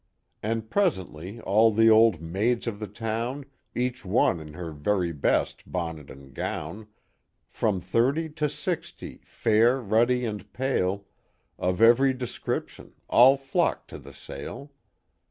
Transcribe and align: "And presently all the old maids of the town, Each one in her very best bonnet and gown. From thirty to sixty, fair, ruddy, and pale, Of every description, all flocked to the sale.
"And 0.41 0.67
presently 0.71 1.39
all 1.41 1.71
the 1.71 1.87
old 1.91 2.19
maids 2.23 2.65
of 2.65 2.79
the 2.79 2.87
town, 2.87 3.45
Each 3.75 4.03
one 4.03 4.39
in 4.39 4.55
her 4.55 4.71
very 4.71 5.11
best 5.11 5.71
bonnet 5.71 6.09
and 6.09 6.33
gown. 6.33 6.87
From 7.47 7.79
thirty 7.79 8.27
to 8.29 8.49
sixty, 8.49 9.19
fair, 9.23 9.79
ruddy, 9.79 10.25
and 10.25 10.51
pale, 10.53 11.05
Of 11.59 11.83
every 11.83 12.13
description, 12.15 12.95
all 13.11 13.37
flocked 13.37 13.91
to 13.91 13.99
the 13.99 14.11
sale. 14.11 14.71